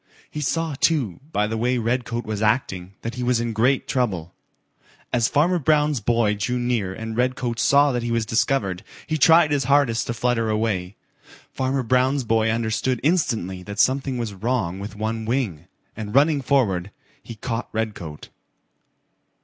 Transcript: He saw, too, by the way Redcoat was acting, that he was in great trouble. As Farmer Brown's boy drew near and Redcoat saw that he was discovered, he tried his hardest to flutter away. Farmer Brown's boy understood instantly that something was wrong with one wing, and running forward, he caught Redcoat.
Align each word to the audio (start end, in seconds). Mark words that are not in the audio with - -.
He 0.31 0.41
saw, 0.41 0.73
too, 0.73 1.19
by 1.31 1.45
the 1.45 1.57
way 1.59 1.77
Redcoat 1.77 2.25
was 2.25 2.41
acting, 2.41 2.93
that 3.03 3.13
he 3.13 3.21
was 3.21 3.39
in 3.39 3.53
great 3.53 3.87
trouble. 3.87 4.33
As 5.13 5.27
Farmer 5.27 5.59
Brown's 5.59 5.99
boy 5.99 6.33
drew 6.33 6.57
near 6.57 6.91
and 6.91 7.15
Redcoat 7.15 7.59
saw 7.59 7.91
that 7.91 8.01
he 8.01 8.09
was 8.09 8.25
discovered, 8.25 8.83
he 9.05 9.15
tried 9.19 9.51
his 9.51 9.65
hardest 9.65 10.07
to 10.07 10.15
flutter 10.15 10.49
away. 10.49 10.95
Farmer 11.53 11.83
Brown's 11.83 12.23
boy 12.23 12.49
understood 12.49 12.99
instantly 13.03 13.61
that 13.61 13.77
something 13.77 14.17
was 14.17 14.33
wrong 14.33 14.79
with 14.79 14.95
one 14.95 15.23
wing, 15.23 15.67
and 15.95 16.15
running 16.15 16.41
forward, 16.41 16.89
he 17.21 17.35
caught 17.35 17.69
Redcoat. 17.71 18.29